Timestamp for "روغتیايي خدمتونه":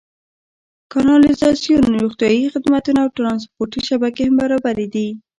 2.03-2.99